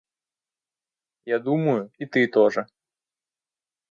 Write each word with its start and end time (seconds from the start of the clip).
Я 1.25 1.37
думаю, 1.39 1.91
и 1.99 2.07
ты 2.07 2.25
тоже. 2.27 2.65